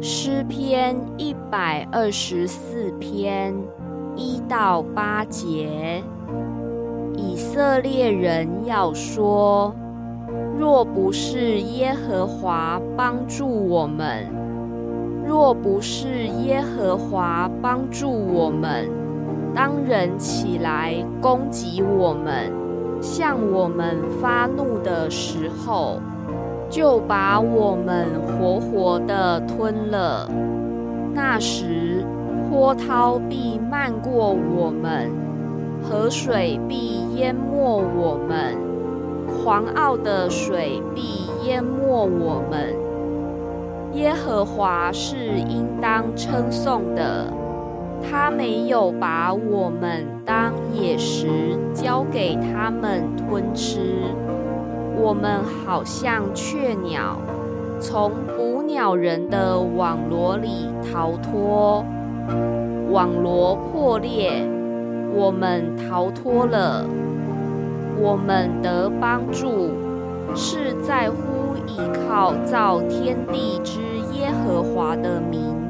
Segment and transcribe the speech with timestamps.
[0.00, 3.54] 诗篇一百二十四篇
[4.14, 6.02] 一到八节，
[7.16, 9.74] 以色列人要说：
[10.56, 14.28] 若不是耶和华帮助我们，
[15.26, 18.88] 若不是耶和华帮助我们，
[19.54, 22.52] 当人起来攻击我们，
[23.00, 25.98] 向我们发怒的时候。
[26.68, 30.28] 就把我们活活的吞了。
[31.14, 32.04] 那时，
[32.50, 35.10] 波涛必漫过我们，
[35.82, 38.56] 河水必淹没我们，
[39.42, 42.74] 狂傲的水必淹没我们。
[43.94, 47.32] 耶和华是应当称颂的，
[48.02, 51.28] 他没有把我们当野食
[51.72, 54.02] 交给他们吞吃。
[54.98, 57.18] 我们好像雀鸟，
[57.78, 61.84] 从捕鸟人的网罗里逃脱，
[62.90, 64.42] 网罗破裂，
[65.14, 66.84] 我们逃脱了。
[67.98, 69.70] 我们得帮助，
[70.34, 73.80] 是在乎依靠造天地之
[74.12, 75.65] 耶和华的名。